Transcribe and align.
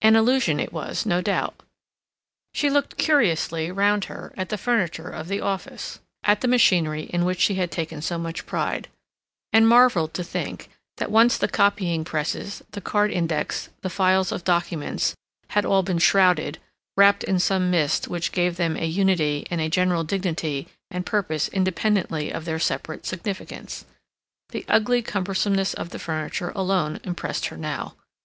An 0.00 0.14
illusion 0.14 0.60
it 0.60 0.72
was, 0.72 1.04
no 1.04 1.20
doubt. 1.20 1.60
She 2.54 2.70
looked 2.70 2.96
curiously 2.98 3.72
round 3.72 4.04
her 4.04 4.32
at 4.36 4.48
the 4.48 4.56
furniture 4.56 5.08
of 5.10 5.26
the 5.26 5.40
office, 5.40 5.98
at 6.22 6.40
the 6.40 6.46
machinery 6.46 7.10
in 7.12 7.24
which 7.24 7.40
she 7.40 7.56
had 7.56 7.72
taken 7.72 8.00
so 8.00 8.16
much 8.16 8.46
pride, 8.46 8.86
and 9.52 9.66
marveled 9.66 10.14
to 10.14 10.22
think 10.22 10.68
that 10.98 11.10
once 11.10 11.36
the 11.36 11.48
copying 11.48 12.04
presses, 12.04 12.62
the 12.70 12.80
card 12.80 13.10
index, 13.10 13.70
the 13.80 13.90
files 13.90 14.30
of 14.30 14.44
documents, 14.44 15.16
had 15.48 15.64
all 15.66 15.82
been 15.82 15.98
shrouded, 15.98 16.60
wrapped 16.96 17.24
in 17.24 17.40
some 17.40 17.68
mist 17.68 18.06
which 18.06 18.30
gave 18.30 18.54
them 18.54 18.76
a 18.76 18.86
unity 18.86 19.44
and 19.50 19.60
a 19.60 19.68
general 19.68 20.04
dignity 20.04 20.68
and 20.92 21.04
purpose 21.04 21.48
independently 21.48 22.30
of 22.30 22.44
their 22.44 22.60
separate 22.60 23.04
significance. 23.04 23.84
The 24.50 24.64
ugly 24.68 25.02
cumbersomeness 25.02 25.74
of 25.74 25.88
the 25.88 25.98
furniture 25.98 26.52
alone 26.54 27.00
impressed 27.02 27.46
her 27.46 27.56
now. 27.56 27.94